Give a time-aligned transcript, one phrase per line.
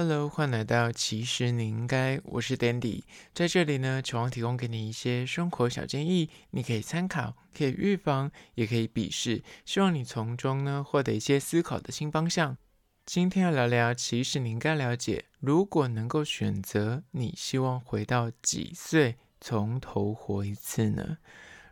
[0.00, 3.02] Hello，欢迎来到其实你应该，我是 Dandy，
[3.34, 12.56] 在这里呢，期望提供给你一些生活小建议，你可以参考，可以预防，也可以鄙视，希望你从中呢获得一些思考的新方向。
[13.04, 21.18] 今天要聊聊，其实你应该了解，如果能够选择，你希望回到几岁，从头活一次呢？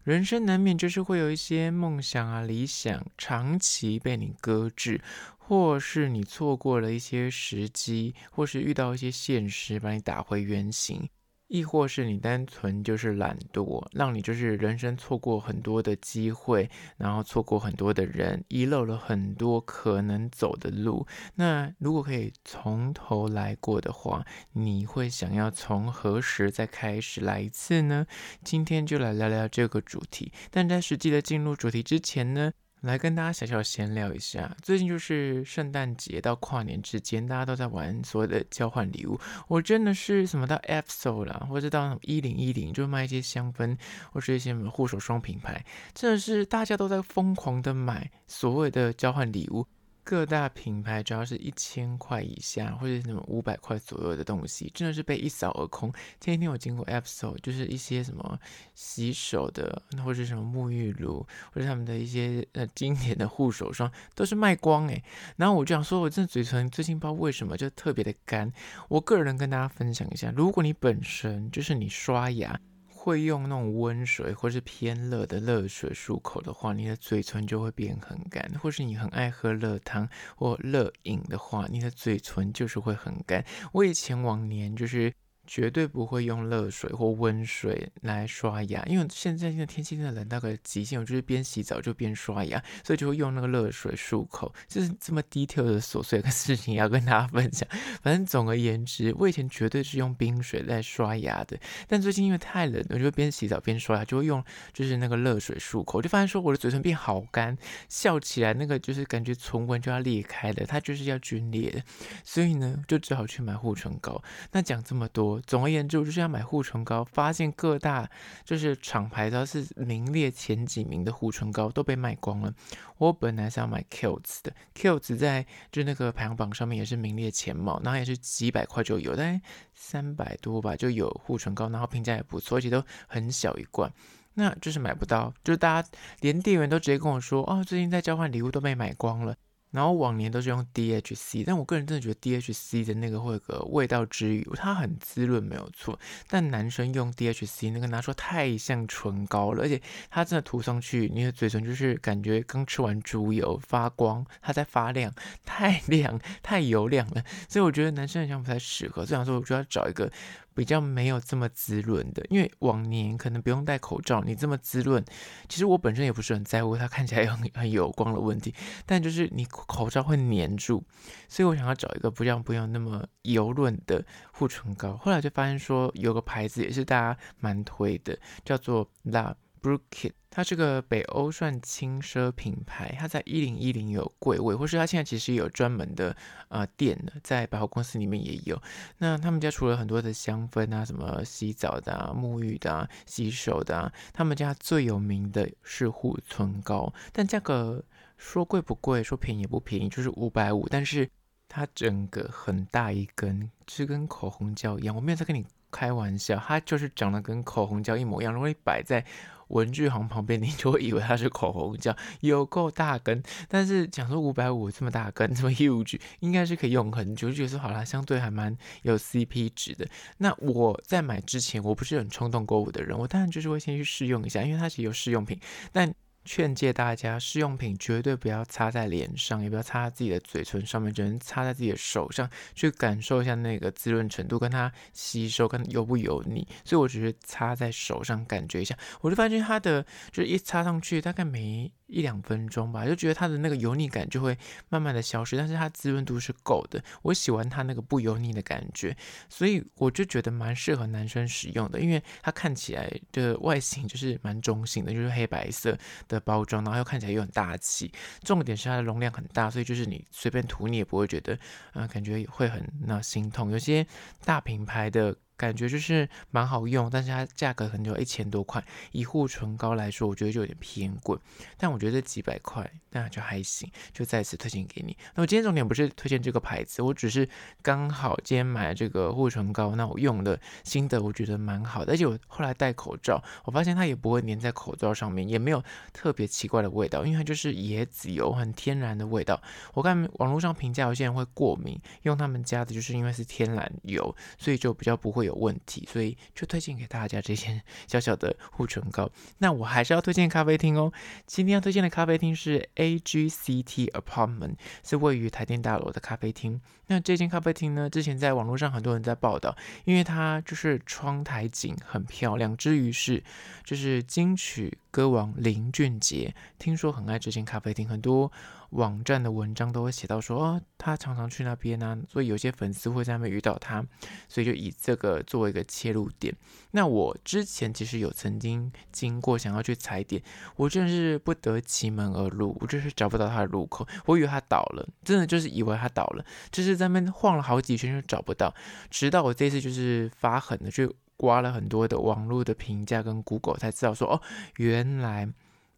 [0.02, 5.00] 人生难免就是会有一些梦想啊、理想，长期被你搁置。
[5.48, 11.08] 或是你错过了一些时机，或是遇到一些现实把你打回原形，
[11.46, 21.06] 亦或是你单纯就是懒惰，让你就是人生错过很多的机会，然后错过很多的人，遗漏了很多可能走的路。
[21.36, 28.04] 那如果可以从头来过的话，你会想要从何时再开始来一次呢？
[28.42, 30.32] 今天就来聊聊这个主题。
[30.50, 32.52] 但在实际的进入主题之前呢，
[32.82, 39.18] 来跟大家小小闲聊一下，最近就是圣诞节到跨年之间，大家都在玩所谓的交换礼物。
[39.48, 43.76] 我真的是什么到 App 啦，或者到一零一零，就卖一些香氛
[44.12, 49.66] 或是一些什么护手霜品牌，真的是大家都在疯狂的买所谓的交换礼物。
[50.06, 55.92] 各大品牌只要是一千块以下，或者什么五百块左右的东西，真的是被一扫而空。
[56.20, 58.38] 前几天我经过 App Store，就是一些什么
[58.72, 65.02] 洗手的，或者什么沐浴露，或者他们的一些呃经典的护手霜，都是卖光诶。
[65.34, 68.52] 然后我就想说，我这嘴唇最近不知道为什么就特别的干。
[68.88, 72.60] 我个人跟大家分享一下，如果你本身就是你刷牙。
[73.06, 83.44] 会用那种温水或是偏热的热水漱口的话，你的嘴唇就会变很干；或是你很爱喝热汤或热饮的话，你的嘴唇就是会很干。
[83.72, 85.12] 我以前往年就是。
[85.46, 97.68] 绝对不会用热水或温水来刷牙，因为现在现在天气真的冷到个极限，我就是边洗澡就边刷牙，所以就会用那个热水漱口，就是这么 detail 的琐碎的事情要跟大家分享。
[98.02, 107.56] 反正总而言之，我以前绝对是用冰水在刷牙的，但最近因为太冷，我就边洗澡边刷牙，就会用就是那个热水漱口，就发现说我的嘴唇变好干，
[107.88, 111.82] 笑起来那个就是感觉唇纹就要裂开了，它就是要皲裂的，
[112.24, 114.22] 所以呢就只好去买护唇膏。
[114.50, 115.35] 那讲这么多。
[115.40, 118.08] 总而言之，我就是要买护唇膏，发现各大
[118.44, 122.52] 就是厂牌，都是名列前几名的护唇膏都被卖光了。
[122.98, 129.40] 我本来是要买 Kills 的，Kills 在就那个排行榜上面也是名列前茅，然后也是几百块就有，大概
[129.74, 133.92] 三百多吧就有护唇膏，然后评价也不错，而且都很小一罐，
[134.34, 135.88] 那就是买不到，就是大家
[136.20, 139.36] 连店员都直接跟我说，哦，最近在交换礼物都被买光了。
[139.76, 145.98] 然后往年都是用 DHC，但我个人真的觉得 DHC 的那个会有个味道之余，它很滋润没有错。
[146.28, 155.12] 但男生用 DHC 那个拿出太像唇膏了，而且它真的涂上去，你的嘴唇就是感觉刚吃完猪油发光，它在发亮，
[155.44, 157.22] 太 亮太油亮了。
[157.46, 159.04] 所以我觉得男生好像不太适合。
[159.04, 160.10] 这样说，我就要找一个。
[160.56, 165.04] 比较没有这么滋润的，因为往年可能不用戴口罩，你这么滋润，
[165.50, 168.54] 其实我本身也不是很在乎它看起来很很有光的问题，
[168.86, 170.82] 但就是你口罩会粘住，
[171.28, 174.02] 所以我想要找一个不要不用那么油润的
[174.32, 174.96] 护唇膏。
[174.96, 180.12] 后来就发现说有个牌子也是大家蛮推的，叫做 La Brooke。
[180.28, 186.14] 它是个北欧算轻奢品牌，它在一零一零有柜位，或是它现在其实有专门的
[186.48, 188.60] 呃店的，在百货公司里面也有。
[188.98, 197.82] 那他们家除了很多的香氛啊，什么洗澡的啊、沐浴的啊、洗手的啊，他们家最有名的是护唇膏，但价格
[198.18, 200.68] 说贵不贵，说便宜也不便宜，就是五百五。
[200.68, 201.08] 但是
[201.48, 209.02] 它整个很大一根，是跟口红胶一样，我没有在跟你开玩笑，它就是长得跟口红胶一模一样，如果摆在。
[209.48, 213.22] 文具行旁边，你 就会以为它是口红这样，有够大根。
[213.48, 217.28] 但是讲说五百五这么大根，这么 huge，应该是可以用很久。
[217.28, 219.86] 就觉得说好啦，相对还蛮有 CP 值的。
[220.18, 225.38] 那我在买之前，我不是很冲动购物的人，我当然就是会先去试用一下，因为它其实有试用品，
[225.72, 225.94] 但。
[226.26, 236.46] 劝诫大家，试用品绝对不要擦在脸上，也不要擦在自己的嘴唇上面，只能擦在自己的手上，去感受一下那个滋润程度，跟它吸收，跟油不油腻。
[236.64, 241.72] 所以我只是擦在手上感觉一下，我就发现它的就是一擦上去，大概没。
[241.86, 244.36] 一两分钟吧，就觉得它的那个油腻感就会
[244.68, 246.82] 慢慢的消失，但是它滋润度是够的。
[247.02, 248.96] 我喜欢它那个不油腻的感觉，
[249.28, 255.78] 所以我就觉得蛮适合男生使用的，因为它看起来的外形就是蛮中性的，就是黑白色
[256.08, 257.92] 的包装，然后又看起来又很大气。
[258.22, 261.34] 重点是它的容量很大，所以就是你随便涂你也不会觉得，
[261.74, 263.50] 嗯、呃，感觉会很那心痛。
[263.50, 263.86] 有些
[264.24, 265.16] 大品牌的。
[265.36, 268.64] 感觉就是蛮好用，但是它价格可能就一千多块。
[268.92, 271.18] 以护唇膏来说，我觉得就有点偏贵。
[271.56, 274.96] 但我觉得这几百块那就还行，就再次推荐给你。
[275.14, 277.28] 那我今天重点不是推荐这个牌子，我只是
[277.62, 281.92] 刚好今天买了这个护唇膏，那我用的心得我觉得蛮好的。
[281.92, 285.62] 而且我后来戴口罩，我发现它也不会粘在口罩上面，也没有
[285.92, 289.40] 特别奇怪的味道，因为它就是椰子油，很天然的味道。
[289.74, 299.10] 我看网络上评价有些人会过敏，用他们家的就是因为是天然油，所以就比较不会有问题，所以就推荐给大家这些小小的护唇膏。
[299.38, 300.92] 那我还是要推荐咖啡厅哦。
[301.26, 306.60] 今天要推荐的咖啡厅是 AGCT Apartment，是位于台电大楼的咖啡厅。
[306.88, 313.22] 那这间咖啡厅呢，之前在网络上很多人在报道，因为它就是窗台景很漂亮，之于是
[313.64, 318.30] 就是金曲歌王林俊杰，听说很爱这间咖啡厅，很多。
[318.70, 323.82] 网站的文章都会写到说，哦，他常常去那边、啊，所以有些粉丝会在那边遇到他，
[324.28, 326.34] 所以就以这个作为一个切入点。
[326.72, 330.20] 那我之前其实有曾经经过，想要去踩点，
[330.56, 338.54] 我真的是不得其门而入，我就是找不到他的入口，我以为他倒了，真的就是以为他倒了，就是在那边晃了好几圈就找不到，
[338.90, 344.22] 直到我这次就是发狠的去刮了很多的网络的评价跟 Google 才知道说，哦，
[344.56, 345.28] 原来。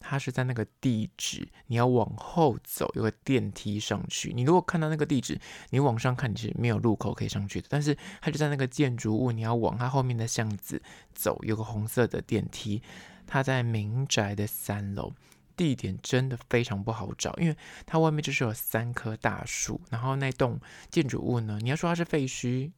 [0.01, 4.31] 它是在那个地址，你要往后走，有个电梯上去。
[4.33, 5.37] 你如果看到那个地址，
[5.71, 7.67] 你往上看，你是没有入口可以上去的。
[7.69, 10.81] 但是它就在那个建筑物，你要往它后面的巷子
[11.13, 12.81] 走，有个红色的电梯。
[13.27, 15.11] 它在民宅的三楼，
[15.59, 20.57] 地点真的非常不好找，因为它外面就是有三棵大树，然后那栋
[20.89, 22.71] 建筑物呢，你要说它是废墟。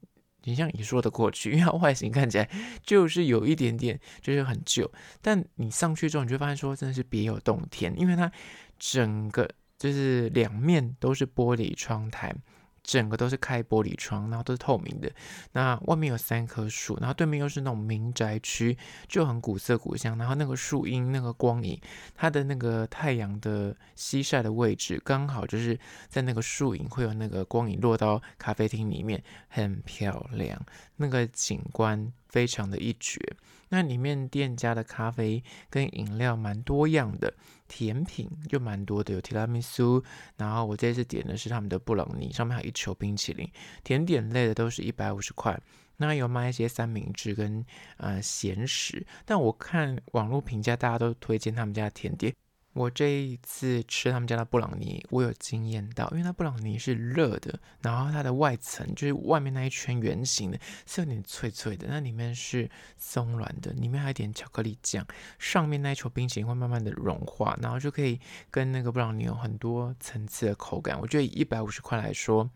[0.46, 2.50] 你像也说得过去，因为它外形看起来
[2.84, 4.92] 就是有一点点就是很旧，
[5.22, 8.32] 但你上去之后，你就发现说真的是别有洞天，因为它
[8.80, 12.36] 整个就是两面都是玻璃窗台。
[12.84, 15.12] 整个都是开玻璃窗，然后都是透明的。
[15.54, 20.18] 那外面有三棵树，然后对面又是那种民宅区，就很古色古香。
[20.18, 21.80] 然后那个树荫、那个光影，
[22.16, 25.80] 它的那个太阳的西晒的位置，刚好就是
[26.10, 30.60] 在那个树影会有那个光影落到咖啡厅里面，很漂亮。
[30.98, 33.20] 那个景观非常的一绝。
[33.70, 37.34] 那里面店家的咖啡跟饮料蛮多样的，
[37.74, 40.04] 甜品就蛮多的，有提拉米苏，
[40.36, 43.50] 然后我这次点的是他们的布朗尼，上面还有一球冰淇淋。
[43.82, 45.58] 甜点类的都是一百五十块，
[45.96, 47.66] 那有卖一些三明治跟
[47.96, 52.36] 呃咸食，但我看网络评价，大家都推荐他们家的甜点。
[52.74, 65.06] 我这一次吃他们家的布朗尼，我有惊艳到，因为它布朗尼是热的，然后它的外层就是外面那一圈圆形的，是有点脆脆的，那里面是松软的，里面还有点巧克力酱，
[65.38, 68.20] 上面那一球冰淇淋会慢慢的融化，然后就可以
[68.50, 71.00] 跟那个布朗尼有很多层次的口感。
[71.00, 72.50] 我觉得以一百五十块来说，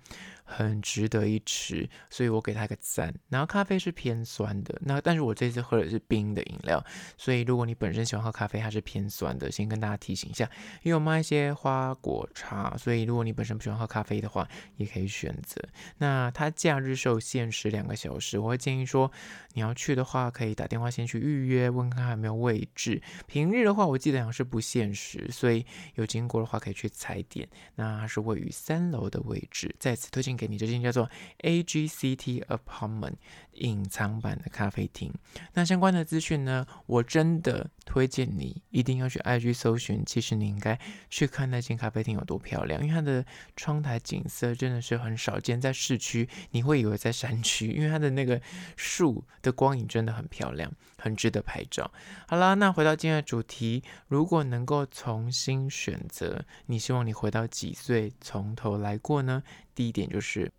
[0.46, 3.14] 很值得一吃，所以我给他个赞。
[3.30, 6.82] 然后咖啡是偏酸的，那但是我这次喝的是冰的饮料，
[7.18, 10.50] 所以如果你本身喜欢喝咖啡，它是偏酸的，先跟大家提醒一下。
[10.84, 14.48] 因为我卖一些花果茶，所以如果你本身不喜欢喝咖啡的话，
[14.78, 15.60] 也可以选择。
[15.98, 19.12] 那它假日时候限时两个小时，我会建议说
[19.54, 23.02] 你要去的话，可以打电话先去预约，问看有没有位置。
[23.26, 25.66] 平日的话，我记得好像是不限时，所以
[25.96, 27.50] 有经过的话可以去踩点。
[27.74, 30.35] 那它是位于三楼的位置，在此推荐。
[30.36, 31.10] 给你这间叫做
[31.40, 33.16] AGCT Apartment
[33.54, 35.14] 隐藏版的咖啡厅。
[35.54, 40.04] 那相关的资讯呢，我真的推荐你一定要去 IG 搜寻。
[40.06, 40.80] 其实你应该
[41.10, 48.42] 去看那间咖啡厅有多漂亮，因为它的窗台景色真的是很少见，在市区你会以为在山区，因为它的那个
[48.76, 50.72] 树的光影真的很漂亮，
[51.06, 51.92] 很值得拍照。
[52.28, 59.44] 好啦，那回到今天的主题，如果能够重新选择，你希望你回到几岁，从头来过呢？
[59.76, 60.52] 第一点就是，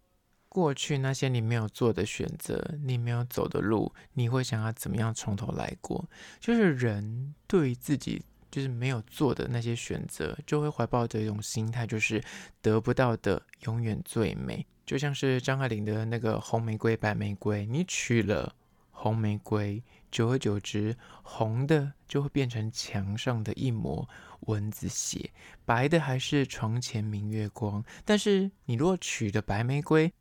[0.48, 6.08] 过去那些你没有做的选择，你没有走的路，你会想要怎么样从头来过？
[6.38, 12.22] 就是人对自己就是没有做的那些选择，就会怀抱着一种心态，就是
[12.62, 14.64] 得不到的永远最美。
[14.86, 18.54] 就像是张爱玲的那个红玫瑰、白玫瑰，你娶了
[18.98, 24.08] 红玫瑰，久而久之，红的就会变成墙上的一抹。
[24.40, 25.30] 蚊子血，
[25.64, 27.84] 白的还是床前明月光。
[28.04, 30.12] 但是你若取的白玫瑰，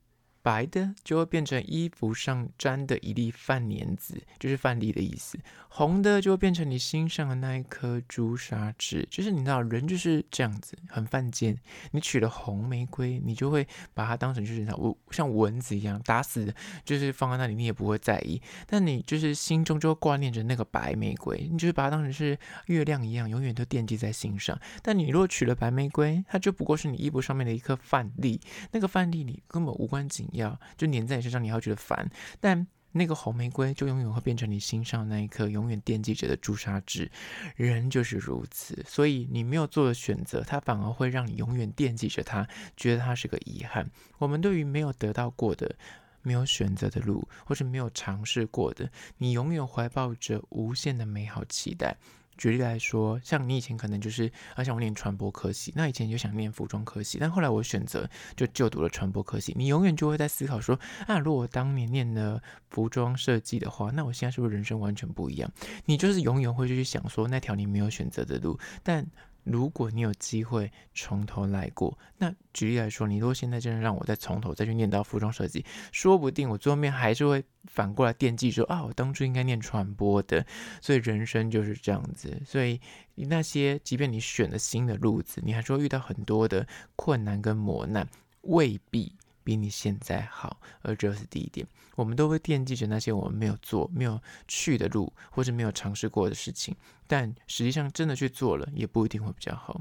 [0.46, 11.58] 白的就会变成衣服上沾的一粒饭粘子，就是饭粒的意思；红的就会变成你心上的那一颗朱砂痣，就是你知道人就是这样子，很犯贱。
[11.90, 14.64] 你取了红玫瑰，你就会把它当成就是
[15.10, 18.40] 像蚊子一样打死，就是放在那里，你也不会在意。
[18.68, 22.38] 但你就是心中就会挂念着那个白玫瑰，你就是把它当成是
[22.68, 24.56] 月亮一样，永远都惦记在心上。
[24.84, 28.40] 但你如果取了白玫瑰，它就不过是你衣服上面的一颗饭粒，
[28.72, 30.30] 那个饭粒你根本无关紧。
[30.36, 32.10] 要就粘在你身上，你还会觉得烦。
[32.40, 37.12] 但那个红玫瑰就永远会变成你心上那一颗永远惦记着的朱砂痣。
[37.58, 43.90] 人就是如此，所以你没有做的选择，它反而会让你永远惦记着它，觉得它是个遗憾。
[44.18, 45.76] 我们对于没有得到过的、
[46.22, 51.98] 没有选择的路，或是没有尝试过的，你永远怀抱着无限的美好期待。
[52.38, 59.54] 举例来说，像你以前可能就是，啊，像我念传播科系，那以前就想念服装科系，但后来我选择就就读了传播科系。
[59.58, 65.52] 你永远就会在思考说，啊，如果当年念了服装设计的话，那我现在是不是人生完全不一样？
[65.86, 69.06] 你就是永远会去想说那条你没有选择的路，但。
[69.46, 80.46] 如果你有机会从头来过，那举例来说，你如果现在真的让我再从头再去念到服装设计，说不定我最后面还是会反过来惦记说啊，我当初应该念传播的。
[80.82, 82.82] 所以人生就是这样子，所以
[83.14, 88.08] 那些即便你选了新的路子，你还是会遇到很多的困难跟磨难，
[88.42, 89.14] 未必。
[89.46, 91.66] 比你现在好，而这是第一点。
[91.96, 96.76] 我们都会惦记着那些我们没有做、没有去的路，或是没有尝试过的事情。
[97.08, 99.80] 但实际上，真的去做了，也不一定会比较好。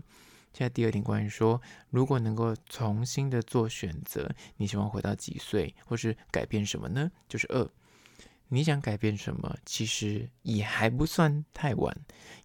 [0.52, 7.11] 现在第二点，关于说，如果能够重新的做选择，你希望回到几岁，或是改变什么呢？
[7.28, 7.68] 就是二。
[8.49, 9.57] 你想改变什么？
[9.65, 11.97] 其实也还不算太晚。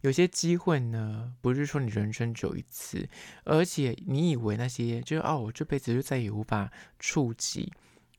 [0.01, 3.08] 有些机会呢，不是说你人生只有一次，
[3.44, 7.72] 而且你以为那些就是哦，我这辈子就再也无法触及。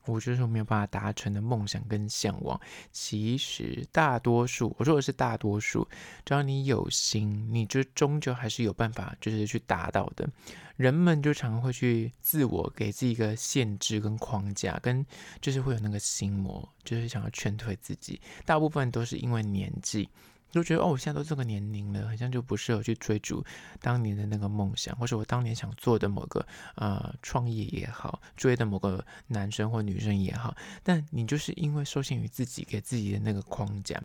[0.07, 5.87] 我就是没有办法达成的梦想跟向往，其实大多数，我说的是大多数，
[6.25, 10.29] 只要你有心，你就终究还是有办法，就是去达到的。
[10.77, 15.05] 人们就常会去自我给自己一个限制跟框架，跟
[15.41, 18.19] 就是会有那个心魔，就是想要劝退自己。
[18.47, 20.09] 大部分都是因为年纪。
[20.51, 23.45] 就觉得哦，我现在都这个年龄了，好像就不适合去追逐
[23.81, 30.57] 当年的那个梦想，或者我当年想做的某个呃创业也好，追的某个男生或女生也好。
[30.83, 34.03] 但你就是因为受限于自己给自己的那个框架，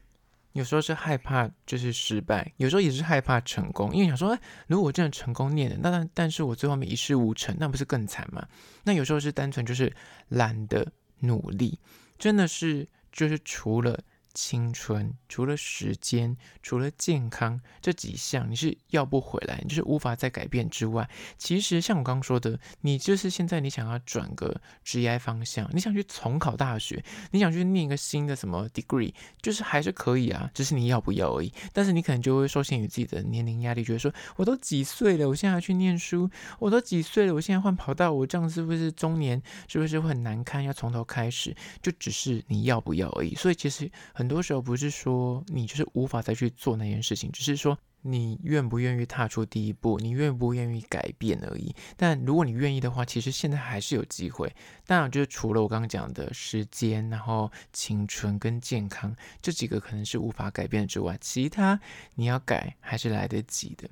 [0.53, 8.47] 有时候是害怕就是失败，有时候也是害怕成功，因为想说，哎，如果我真的成功念了，那但但是我最后面一事无成，那不是更惨吗？
[8.83, 9.91] 那有时候是单纯就是
[10.29, 10.85] 懒得
[11.19, 11.79] 努力，
[12.19, 13.99] 真的是就是除了。
[14.35, 27.01] 青春除了时间，除了健康这几项，你是要不回来，你就是无法再改变之外，其实像我刚刚说的，你就是现在你想要转个职业方向，你想去重考大学，
[27.31, 31.49] 你想去念一个新的什么 degree，就是还是可以啊，只是你要不要而已。
[31.71, 40.61] 但是你可能就会受限于自己的年龄压力，觉得说我都几岁了，我现在还去念书，我都几岁了，我现在换跑道，我这样是不是中年，是不是会很难堪？
[40.61, 43.33] 要从头开始，就只是你要不要而已。
[43.35, 44.24] 所以其实很。
[44.25, 51.75] 很多时候不是说你就是无法再去做那件事情，只是说你愿不愿意踏出第一步，你愿不愿意改变而已。
[51.95, 54.51] 但如果你愿意的话，其实现在还是有机会。
[54.87, 61.79] 当然，就是除了我刚刚讲的时间，然后青春跟健康这几个可能是无法改变之外，其他
[62.15, 63.87] 你要改还是来得及的。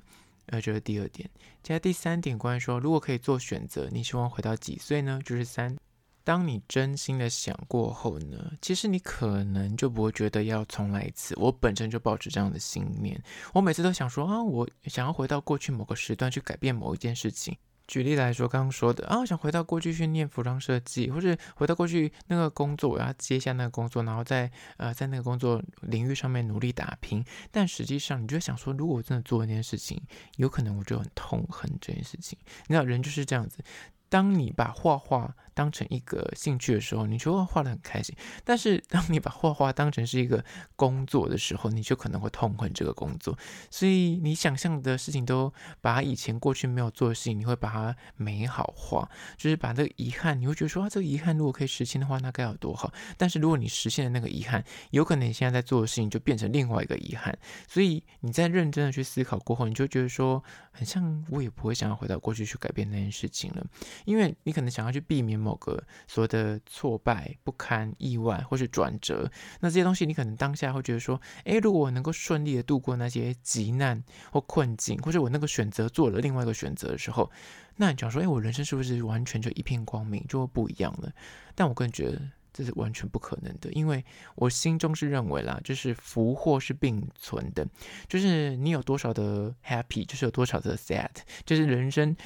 [0.46, 1.30] 呃，这是第二点。
[1.62, 5.20] 接下来第三点，关于说如果可以做选择，你希望回到几岁呢？
[5.24, 5.76] 就是三。
[6.24, 11.34] 当你真心的想过后呢，其实你可能就不会觉得要重来一次。
[11.38, 17.56] 我本身就抱着这样的信念，我每次都想说啊，我想要回到过去某个时段去改变某一件事情。
[17.86, 27.22] 举例来说，刚刚说的啊，我想回到过去去念服装设计，或者回到过去那个工作，我要接下那个工作，然后在呃在那个工作领域上面努力打拼。
[27.50, 30.00] 但实际上，你就想说，如果我真的做那件事情，
[30.36, 32.38] 有可能我就很痛恨这件事情。
[32.68, 33.62] 你知道，人就是这样子。
[34.08, 38.14] 当你把画画当成一个兴趣的时候，你就会画得很开心。
[38.44, 40.44] 但是，当你把画画当成是一个
[40.76, 43.38] 工作的时候，你就可能会痛恨这个工作。
[43.70, 52.92] 所以，你想象的事情都把以前过去没有做的事情，你会把它美好化，就是把这个遗憾，你会觉得说啊，这个遗憾如果可以实现的话，那该有多好。
[53.16, 57.36] 但是，如果你实现了那个遗憾，有可能你现在在做的事情就变成另外一个遗憾。
[57.68, 60.42] 所以，你在认真的去思考过后，你就觉得说，
[60.72, 63.64] 很像我也不会想要回到过去去改变那件事情了。
[64.04, 77.30] 因为你可能想要去避免某个所谓的挫败、不堪、意外或是转折，那这些东西你可能当下会觉得说，诶，如果我能够顺利的度过那些急难或困境，或者我那个选择做了另外一个选择的时候，
[77.76, 81.12] 那你讲说，诶，我人生是不是完全就一片光明，就会不一样了？
[81.54, 82.20] 但我个人觉得
[82.52, 84.04] 这是完全不可能的，因为
[84.36, 87.66] 我心中是认为啦，就是福祸是并存的，
[88.08, 91.10] 就是你有多少的 happy，就是有多少的 sad，
[91.44, 92.16] 就是人生。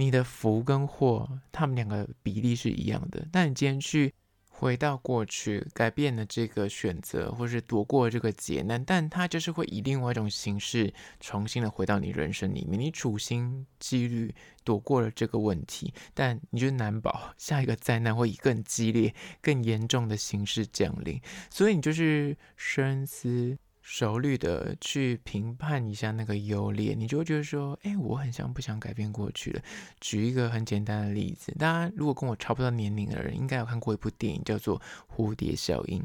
[0.00, 3.28] 你的福跟祸，他们两个比例是一样的。
[3.30, 4.14] 但你今天去
[4.48, 10.90] 回到过去，改变了这个选择，或是躲过这个劫难，但它就是会以另外一种形式
[11.20, 12.80] 重新的回到你人生里面。
[12.80, 21.20] 你处心积虑躲过了这个问题，但你就难保下一个灾难会以更激烈、更严重的形式降临。
[21.50, 23.58] 所以你就是深思。
[23.92, 29.60] 熟虑的去评判一下那个优劣，你就会觉得说，哎，我很像不想改变过去了。
[30.00, 34.80] 举一个很简单的例子，大家如果跟我差不多年龄的人，应该有看过一部电影，叫做
[35.12, 36.00] 《蝴蝶效应》。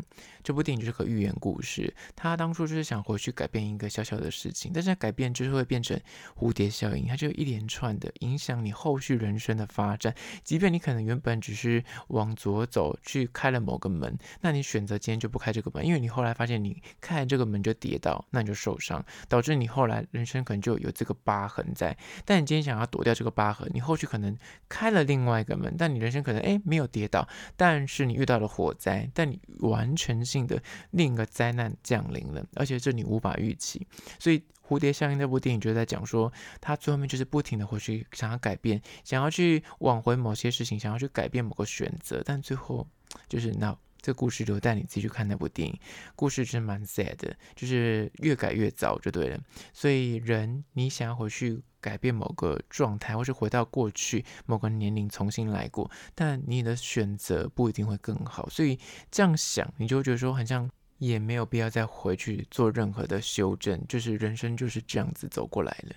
[0.45, 5.99] 这部电影就是个寓言故事，他当初就是想回去改变一个小小的事情，但是改变就是会变成
[6.37, 10.13] 蝴蝶效应，它就一连串的影响你后续人生的发展。
[10.43, 21.97] 即便你可能原本只是往左走去开了某个门，那你选择今天就不开这个门，因为你后来发现你开了这个门就跌倒，那你就受伤，导致你后来人生可能就有这个疤痕在。
[22.23, 24.37] 但你今天想要躲掉这个疤痕，你后续可能
[24.69, 30.59] 开了另外一个门，但你人生可能诶没有跌倒，但是你遇到了火灾，但你完全的
[30.91, 33.85] 另一个灾难降临了，而且这你无法预期。
[34.19, 42.87] 所以《蝴蝶效应》那部电影就在讲说，他最后面就是不停的回去想要改变，想要去挽回某些事情，想要去改变某个选择，但最后
[43.29, 43.77] 就是那。
[44.05, 45.79] 这故事留待你自己去看那部电影，
[46.15, 49.39] 故事真蛮 sad 的，就是越改越糟就对了。
[49.73, 58.47] 所以人，你想要回去改变某个状态，或是回到过去某个年龄重新来过，但你的选择不一定会更好。
[58.47, 58.77] 所以
[59.09, 60.69] 这样想，你就觉得说，好像
[60.99, 65.95] 也没有必要再回去做任何的修正，就是人生就是这样子走过来了。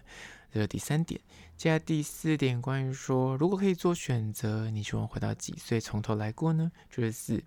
[0.50, 1.20] 这是第三点。
[1.58, 6.72] 接下来第四点，关于说，如果可以做选择，你希望回到几岁从头来过呢？
[6.88, 7.44] 就是四。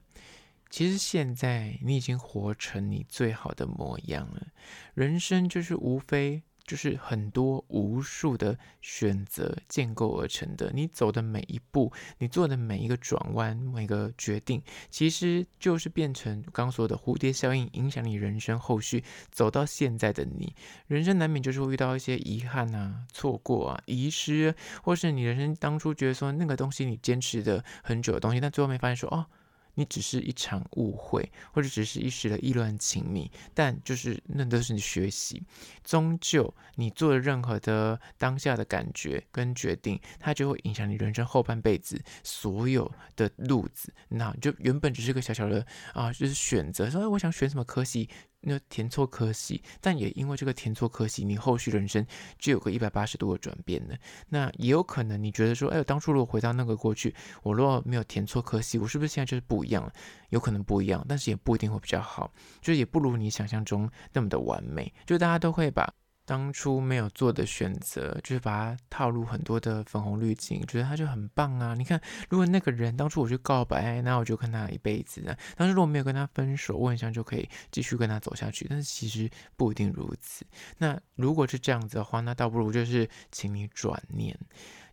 [0.72, 4.48] 其实现在你已经活成你最好的模样了。
[4.94, 10.72] 人生就是无非就是很多无数的选择建构而成的。
[10.74, 20.56] 你走的每一步，你做的每一个转弯，每个决定，其实就是变成刚刚说的蝴蝶效应，影响你人生后续走到现在的你。
[20.88, 29.26] 人生难免就是会遇到一些遗憾啊、错过啊、遗失，或是你人生当初觉得说那个东西你坚持的很久的东西，但最后没发现说哦。
[29.76, 35.42] 你只是一场误会，或者只是一时的意乱情迷，但就是那都是你学习。
[35.84, 43.94] 终究你做的任何的当下的感觉跟决定，它就会影响你人生后半辈子所有的路子。
[44.10, 48.10] 那就原本只是个小小的啊，就是选择说，哎，我想选什么科系。
[48.42, 52.06] 那填错科系，但也因为这个填错科系，你后续人生
[52.40, 53.96] 就有个一百八十度的转变了。
[54.28, 57.14] 那也有可能你觉得说，哎，我当初如果回到那个过去，
[57.44, 59.94] 我如果没有填错科系，我是不是现在就是不一样了？
[60.30, 64.92] 有可能不一样，但是也不一定会比较好，就也不如你想象中那么的完美。
[65.06, 65.88] 就大家都会把。
[66.32, 71.76] 当初没有做的选择，就是把它套入很多的粉红滤镜，觉得他就很棒啊！
[71.76, 75.36] 你看，如果那个人当初我去告白，那我就跟他一辈子呢。
[75.58, 78.66] 但是如果没有跟他分手，我很想就可以继续跟他走下去。
[78.70, 80.46] 但是其实不一定如此。
[80.78, 84.34] 那如果是这样子的话，那倒不如就是请你转念，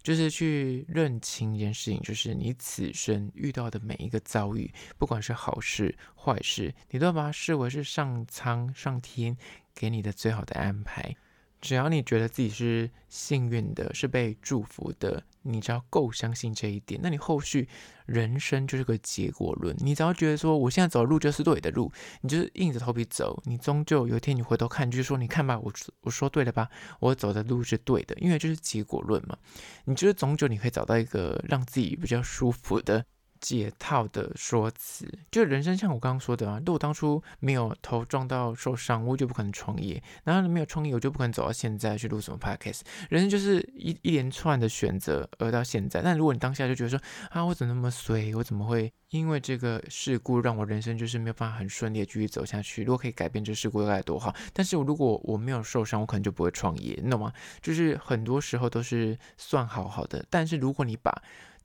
[0.03, 9.37] 就是去认清一件事情，就是你此生遇到的每一个遭遇，不管是好事坏事，你都要把它视为是上苍上天
[9.73, 11.15] 给你的最好的安排。
[11.61, 17.69] 只要你觉得自己是幸运的，是被祝福的，你只要够相信这一点，那你后续
[18.07, 19.75] 人生就是个结果论。
[19.81, 26.69] 你只要觉得说我现在走的路就是对的路，你就是硬着头皮走，你终究有一天你回头看，就是说你看吧，我我说对了吧，
[27.01, 29.37] 我走的路是对的，因为就是结果论嘛。
[29.85, 33.05] 你就是终究你可以找到一个让自己比较舒服的。
[33.41, 42.81] 解套的说辞，就人生像我刚刚说的啊，如果当初没有头撞到受伤，我就不可能创业；然后没有创业，我就不可能走到现在去录什么 podcast。
[43.09, 46.03] 人生就是一一连串的选择而到现在。
[46.03, 48.35] 但如果你当下就觉得说啊，我怎么那么衰？
[48.35, 52.83] 我怎么会因为这个事故让我人生就是没有办法很顺利的继续走下去？
[52.83, 54.35] 如果可以改变这事故，该多好！
[54.53, 57.33] 但是我如果我没有受伤，我可能就不会创业，你懂吗？
[57.63, 61.11] 就是很多时候都是算好好的，但是如果你把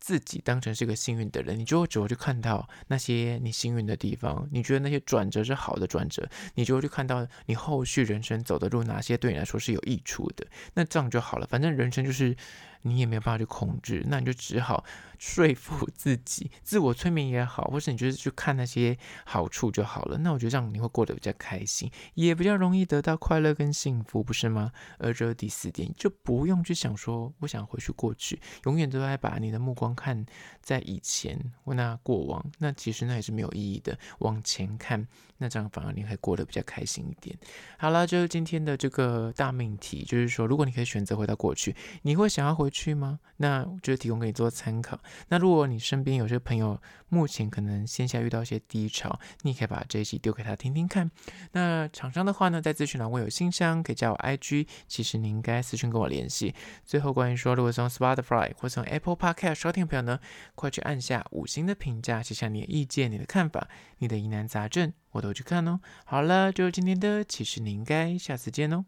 [0.04, 4.46] 自己当成是个幸运的人，你就会只会去看到那些你幸运的地方。
[4.52, 10.46] 你觉得那些转折是好的转折，你就会去看到你后续人生走的路哪些对你来说是有益处的。
[10.74, 11.48] 那这样就好了。
[11.48, 12.36] 反正人生就是。
[12.84, 14.86] 你也没有办法去控制，那你就只好
[15.18, 20.18] 说服自己，自我催眠也好，或是你就是去看那些好处就好了。
[20.18, 24.72] 那我觉得这样你会过得比较开心，也比较容易得到快乐跟幸福，不是吗？
[25.00, 30.26] 而这第四点，就不用去想说我想回去过去，永远都在把你的目光看
[30.62, 33.98] 在以前或那过往，那其实那也是没有意义的。
[34.20, 37.38] 往前看，那这样反而你会过得比较开心一点。
[37.78, 42.73] 好了，就是今天的这个大命题，就是说，如果你可以选择回到过去，你会想要回。
[42.74, 43.20] 去吗？
[43.38, 45.00] 那就提供给你做参考。
[45.30, 51.10] 那如果你身边有些朋友目前可能线下遇到一些低潮，你可以把这一集丢给他听听看。
[51.52, 54.68] 那厂商的话呢，在资讯栏我有信箱，可以加我 IG。
[54.88, 56.54] 其实你应该私讯跟我联系。
[56.84, 60.20] 最后关于说，如果从 Spotify 或从 Apple Podcast 收听的朋友呢，
[60.56, 63.68] 快去按下五星的评价，写下你的意见、你的看法、
[64.00, 65.80] 你的疑难杂症，我都去看哦。
[66.06, 68.86] 好了，就是今天的，其实你应该下次见哦。